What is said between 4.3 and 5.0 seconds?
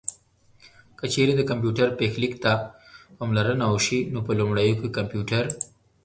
لومړيو کې